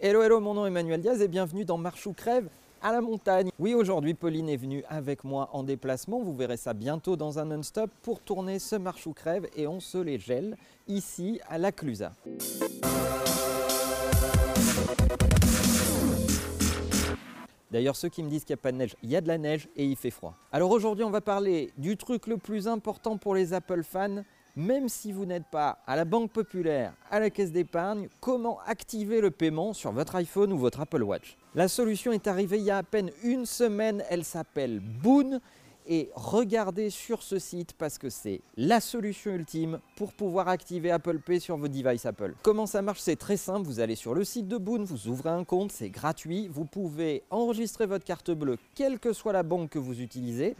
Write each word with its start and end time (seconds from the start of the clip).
Hello, 0.00 0.22
hello, 0.22 0.38
mon 0.38 0.54
nom 0.54 0.64
est 0.64 0.68
Emmanuel 0.68 1.00
Diaz 1.00 1.20
et 1.22 1.26
bienvenue 1.26 1.64
dans 1.64 1.76
Marche 1.76 2.06
ou 2.06 2.12
Crève 2.12 2.48
à 2.80 2.92
la 2.92 3.00
montagne. 3.00 3.50
Oui, 3.58 3.74
aujourd'hui, 3.74 4.14
Pauline 4.14 4.48
est 4.48 4.56
venue 4.56 4.84
avec 4.88 5.24
moi 5.24 5.48
en 5.52 5.64
déplacement. 5.64 6.20
Vous 6.22 6.36
verrez 6.36 6.56
ça 6.56 6.72
bientôt 6.72 7.16
dans 7.16 7.40
un 7.40 7.46
non-stop 7.46 7.90
pour 8.02 8.20
tourner 8.20 8.60
ce 8.60 8.76
Marche 8.76 9.08
ou 9.08 9.12
Crève 9.12 9.48
et 9.56 9.66
on 9.66 9.80
se 9.80 9.98
les 9.98 10.20
gèle 10.20 10.56
ici 10.86 11.40
à 11.48 11.58
la 11.58 11.72
Clusa. 11.72 12.12
D'ailleurs, 17.72 17.96
ceux 17.96 18.08
qui 18.08 18.22
me 18.22 18.30
disent 18.30 18.44
qu'il 18.44 18.54
n'y 18.54 18.60
a 18.60 18.62
pas 18.62 18.70
de 18.70 18.76
neige, 18.76 18.94
il 19.02 19.10
y 19.10 19.16
a 19.16 19.20
de 19.20 19.26
la 19.26 19.36
neige 19.36 19.68
et 19.74 19.84
il 19.84 19.96
fait 19.96 20.12
froid. 20.12 20.36
Alors 20.52 20.70
aujourd'hui, 20.70 21.02
on 21.02 21.10
va 21.10 21.20
parler 21.20 21.72
du 21.76 21.96
truc 21.96 22.28
le 22.28 22.36
plus 22.36 22.68
important 22.68 23.18
pour 23.18 23.34
les 23.34 23.52
Apple 23.52 23.82
fans, 23.82 24.22
même 24.58 24.88
si 24.88 25.12
vous 25.12 25.24
n'êtes 25.24 25.46
pas 25.46 25.78
à 25.86 25.94
la 25.94 26.04
Banque 26.04 26.32
Populaire, 26.32 26.92
à 27.10 27.20
la 27.20 27.30
Caisse 27.30 27.52
d'épargne, 27.52 28.08
comment 28.20 28.58
activer 28.66 29.20
le 29.20 29.30
paiement 29.30 29.72
sur 29.72 29.92
votre 29.92 30.16
iPhone 30.16 30.52
ou 30.52 30.58
votre 30.58 30.80
Apple 30.80 31.04
Watch? 31.04 31.36
La 31.54 31.68
solution 31.68 32.10
est 32.10 32.26
arrivée 32.26 32.58
il 32.58 32.64
y 32.64 32.70
a 32.72 32.78
à 32.78 32.82
peine 32.82 33.12
une 33.22 33.46
semaine, 33.46 34.02
elle 34.10 34.24
s'appelle 34.24 34.80
Boon. 34.80 35.40
Et 35.90 36.10
regardez 36.14 36.90
sur 36.90 37.22
ce 37.22 37.38
site 37.38 37.72
parce 37.72 37.96
que 37.96 38.10
c'est 38.10 38.42
la 38.58 38.78
solution 38.78 39.30
ultime 39.30 39.78
pour 39.96 40.12
pouvoir 40.12 40.48
activer 40.48 40.90
Apple 40.90 41.18
Pay 41.18 41.40
sur 41.40 41.56
vos 41.56 41.68
devices 41.68 42.04
Apple. 42.04 42.34
Comment 42.42 42.66
ça 42.66 42.82
marche? 42.82 43.00
C'est 43.00 43.16
très 43.16 43.38
simple, 43.38 43.66
vous 43.66 43.80
allez 43.80 43.94
sur 43.94 44.12
le 44.12 44.22
site 44.22 44.48
de 44.48 44.58
Boon, 44.58 44.84
vous 44.84 45.08
ouvrez 45.08 45.30
un 45.30 45.44
compte, 45.44 45.72
c'est 45.72 45.88
gratuit, 45.88 46.46
vous 46.48 46.66
pouvez 46.66 47.22
enregistrer 47.30 47.86
votre 47.86 48.04
carte 48.04 48.30
bleue 48.30 48.58
quelle 48.74 48.98
que 48.98 49.14
soit 49.14 49.32
la 49.32 49.42
banque 49.42 49.70
que 49.70 49.78
vous 49.78 50.02
utilisez, 50.02 50.56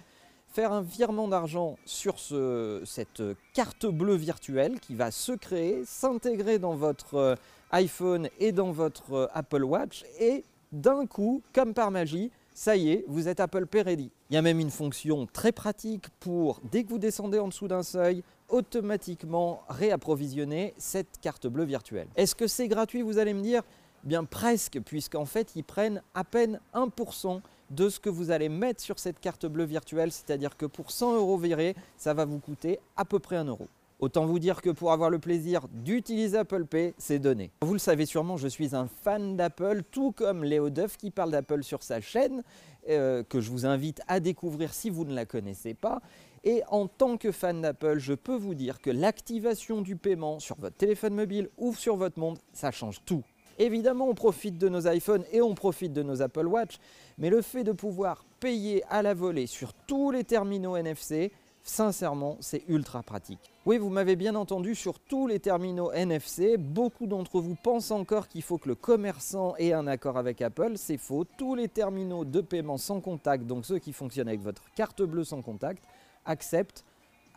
faire 0.51 0.73
un 0.73 0.83
virement 0.83 1.29
d'argent 1.29 1.79
sur 1.85 2.19
ce, 2.19 2.83
cette 2.85 3.23
carte 3.53 3.87
bleue 3.87 4.17
virtuelle 4.17 4.81
qui 4.81 4.95
va 4.95 5.11
se 5.11 5.33
créer, 5.33 5.83
s'intégrer 5.85 6.59
dans 6.59 6.75
votre 6.75 7.15
euh, 7.15 7.35
iPhone 7.71 8.29
et 8.39 8.53
dans 8.53 8.73
votre 8.73 9.13
euh, 9.13 9.27
Apple 9.35 9.65
Watch 9.65 10.05
et 10.19 10.45
d'un 10.73 11.07
coup, 11.07 11.43
comme 11.53 11.75
par 11.75 11.91
magie, 11.91 12.31
ça 12.55 12.77
y 12.77 12.91
est, 12.91 13.05
vous 13.07 13.29
êtes 13.29 13.41
Apple 13.41 13.67
Pay 13.67 13.83
ready. 13.83 14.11
Il 14.31 14.35
y 14.35 14.37
a 14.37 14.43
même 14.43 14.59
une 14.59 14.71
fonction 14.71 15.27
très 15.33 15.53
pratique 15.53 16.07
pour, 16.19 16.61
dès 16.73 16.83
que 16.83 16.89
vous 16.89 16.99
descendez 16.99 17.39
en 17.39 17.49
dessous 17.49 17.69
d'un 17.69 17.85
seuil, 17.85 18.25
automatiquement 18.49 19.63
réapprovisionner 19.69 20.75
cette 20.77 21.21
carte 21.21 21.47
bleue 21.47 21.65
virtuelle. 21.65 22.09
Est-ce 22.17 22.35
que 22.35 22.47
c'est 22.47 22.69
gratuit, 22.69 23.03
vous 23.03 23.19
allez 23.19 23.35
me 23.35 23.43
dire? 23.43 23.63
Bien 24.05 24.25
presque, 24.25 24.81
puisqu'en 24.85 25.25
fait, 25.25 25.53
ils 25.55 25.65
prennent 25.65 26.03
à 26.15 26.25
peine 26.25 26.61
1% 26.75 27.41
de 27.71 27.89
ce 27.89 28.01
que 28.01 28.11
vous 28.11 28.31
allez 28.31 28.49
mettre 28.49 28.81
sur 28.81 28.99
cette 28.99 29.21
carte 29.21 29.47
bleue 29.47 29.65
virtuelle, 29.65 30.13
c'est-à-dire 30.13 30.57
que 30.57 30.67
pour 30.67 30.91
100 30.91 31.17
euros 31.17 31.39
virés, 31.39 31.77
ça 31.97 32.15
va 32.15 32.25
vous 32.25 32.39
coûter 32.39 32.79
à 32.97 33.05
peu 33.05 33.19
près 33.19 33.37
1 33.37 33.45
euro. 33.45 33.69
Autant 34.01 34.27
vous 34.27 34.39
dire 34.39 34.63
que 34.63 34.71
pour 34.71 34.93
avoir 34.93 35.11
le 35.11 35.19
plaisir 35.19 35.67
d'utiliser 35.73 36.39
Apple 36.39 36.67
Pay, 36.67 36.95
c'est 36.99 37.19
donné. 37.19 37.51
Vous 37.63 37.73
le 37.73 37.81
savez 37.81 38.07
sûrement, 38.07 38.37
je 38.37 38.47
suis 38.47 38.77
un 38.77 38.87
fan 38.87 39.37
d'Apple, 39.37 39.83
tout 39.91 40.13
comme 40.13 40.45
Léo 40.45 40.71
Duff 40.71 40.97
qui 40.97 41.11
parle 41.11 41.33
d'Apple 41.33 41.65
sur 41.65 41.83
sa 41.83 42.01
chaîne, 42.01 42.45
euh, 42.89 43.25
que 43.25 43.41
je 43.41 43.51
vous 43.51 43.67
invite 43.67 44.01
à 44.07 44.21
découvrir 44.21 44.73
si 44.73 44.89
vous 44.89 45.05
ne 45.05 45.15
la 45.15 45.25
connaissez 45.25 45.75
pas. 45.75 46.01
Et 46.45 46.63
en 46.69 46.87
tant 46.87 47.17
que 47.17 47.33
fan 47.33 47.61
d'Apple, 47.61 47.99
je 47.99 48.15
peux 48.15 48.37
vous 48.37 48.55
dire 48.55 48.81
que 48.81 48.91
l'activation 48.91 49.83
du 49.83 49.97
paiement 49.97 50.39
sur 50.39 50.57
votre 50.61 50.77
téléphone 50.77 51.15
mobile 51.15 51.49
ou 51.57 51.75
sur 51.75 51.97
votre 51.97 52.21
montre, 52.21 52.41
ça 52.53 52.71
change 52.71 53.03
tout. 53.05 53.25
Évidemment, 53.59 54.09
on 54.09 54.15
profite 54.15 54.57
de 54.57 54.69
nos 54.69 54.89
iPhones 54.89 55.25
et 55.33 55.43
on 55.43 55.55
profite 55.55 55.93
de 55.93 56.03
nos 56.03 56.23
Apple 56.23 56.47
Watch, 56.47 56.79
mais 57.19 57.31
le 57.31 57.43
fait 57.43 57.65
de 57.65 57.73
pouvoir 57.73 58.25
payer 58.41 58.83
à 58.89 59.03
la 59.03 59.15
volée 59.15 59.47
sur 59.47 59.73
tous 59.75 60.11
les 60.11 60.25
terminaux 60.25 60.77
NFC, 60.77 61.33
Sincèrement, 61.69 62.39
c'est 62.41 62.63
ultra 62.69 63.03
pratique. 63.03 63.53
Oui, 63.67 63.77
vous 63.77 63.91
m'avez 63.91 64.17
bien 64.17 64.35
entendu, 64.37 64.75
sur 64.75 64.99
tous 64.99 65.27
les 65.27 65.39
terminaux 65.39 65.93
NFC, 65.93 66.57
beaucoup 66.57 67.07
d'entre 67.07 67.43
vous 67.43 67.57
pensent 67.57 67.91
encore 67.91 68.29
qu'il 68.29 68.41
faut 68.41 68.57
que 68.57 68.71
le 68.71 68.75
commerçant 68.75 69.55
ait 69.59 69.75
un 69.75 69.87
accord 69.87 70.17
avec 70.17 70.41
Apple. 70.41 70.73
C'est 70.77 70.97
faux. 70.97 71.27
Tous 71.37 71.55
les 71.55 71.69
terminaux 71.69 72.25
de 72.25 72.41
paiement 72.41 72.79
sans 72.79 73.03
contact, 73.03 73.45
donc 73.45 73.67
ceux 73.67 73.79
qui 73.79 73.93
fonctionnent 73.93 74.29
avec 74.29 74.41
votre 74.41 74.63
carte 74.75 75.03
bleue 75.03 75.25
sans 75.25 75.43
contact, 75.43 75.85
acceptent 76.25 76.87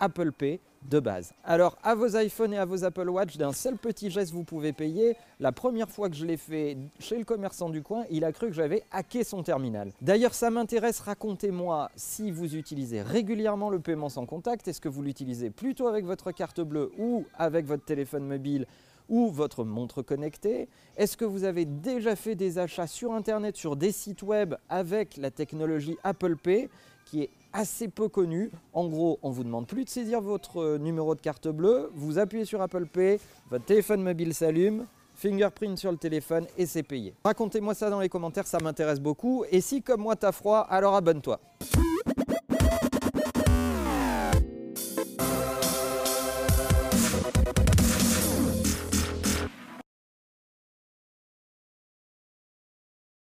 Apple 0.01 0.31
Pay 0.31 0.59
de 0.89 0.99
base. 0.99 1.31
Alors 1.43 1.77
à 1.83 1.93
vos 1.93 2.17
iPhones 2.17 2.53
et 2.53 2.57
à 2.57 2.65
vos 2.65 2.83
Apple 2.83 3.07
Watch, 3.07 3.37
d'un 3.37 3.53
seul 3.53 3.77
petit 3.77 4.09
geste, 4.09 4.33
vous 4.33 4.43
pouvez 4.43 4.73
payer. 4.73 5.15
La 5.39 5.51
première 5.51 5.89
fois 5.89 6.09
que 6.09 6.15
je 6.15 6.25
l'ai 6.25 6.37
fait 6.37 6.75
chez 6.99 7.17
le 7.17 7.23
commerçant 7.23 7.69
du 7.69 7.83
coin, 7.83 8.03
il 8.09 8.25
a 8.25 8.31
cru 8.31 8.47
que 8.47 8.53
j'avais 8.53 8.83
hacké 8.91 9.23
son 9.23 9.43
terminal. 9.43 9.91
D'ailleurs, 10.01 10.33
ça 10.33 10.49
m'intéresse, 10.49 10.99
racontez-moi 10.99 11.91
si 11.95 12.31
vous 12.31 12.55
utilisez 12.55 13.03
régulièrement 13.03 13.69
le 13.69 13.79
paiement 13.79 14.09
sans 14.09 14.25
contact. 14.25 14.67
Est-ce 14.67 14.81
que 14.81 14.89
vous 14.89 15.03
l'utilisez 15.03 15.51
plutôt 15.51 15.87
avec 15.87 16.03
votre 16.03 16.31
carte 16.31 16.61
bleue 16.61 16.91
ou 16.97 17.25
avec 17.37 17.67
votre 17.67 17.85
téléphone 17.85 18.25
mobile 18.25 18.65
ou 19.07 19.29
votre 19.29 19.63
montre 19.63 20.01
connectée? 20.01 20.67
Est-ce 20.97 21.15
que 21.15 21.25
vous 21.25 21.43
avez 21.43 21.65
déjà 21.65 22.15
fait 22.15 22.33
des 22.33 22.57
achats 22.57 22.87
sur 22.87 23.13
Internet, 23.13 23.55
sur 23.55 23.75
des 23.75 23.91
sites 23.91 24.23
web 24.23 24.55
avec 24.67 25.17
la 25.17 25.29
technologie 25.29 25.97
Apple 26.03 26.37
Pay 26.37 26.69
qui 27.05 27.21
est 27.23 27.29
assez 27.53 27.87
peu 27.87 28.07
connu. 28.07 28.51
En 28.73 28.87
gros, 28.87 29.19
on 29.23 29.29
vous 29.29 29.43
demande 29.43 29.67
plus 29.67 29.85
de 29.85 29.89
saisir 29.89 30.21
votre 30.21 30.61
euh, 30.61 30.77
numéro 30.77 31.15
de 31.15 31.21
carte 31.21 31.47
bleue, 31.47 31.91
vous 31.95 32.19
appuyez 32.19 32.45
sur 32.45 32.61
Apple 32.61 32.85
Pay, 32.85 33.19
votre 33.49 33.65
téléphone 33.65 34.01
mobile 34.01 34.33
s'allume, 34.33 34.85
fingerprint 35.15 35.77
sur 35.77 35.91
le 35.91 35.97
téléphone 35.97 36.45
et 36.57 36.65
c'est 36.65 36.83
payé. 36.83 37.13
Racontez-moi 37.23 37.73
ça 37.73 37.89
dans 37.89 37.99
les 37.99 38.09
commentaires, 38.09 38.47
ça 38.47 38.59
m'intéresse 38.59 38.99
beaucoup. 38.99 39.45
Et 39.51 39.61
si 39.61 39.81
comme 39.81 40.01
moi 40.01 40.15
t'as 40.15 40.31
froid, 40.31 40.59
alors 40.69 40.95
abonne-toi. 40.95 41.39